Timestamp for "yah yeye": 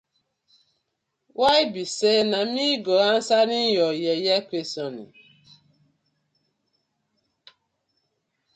3.77-4.35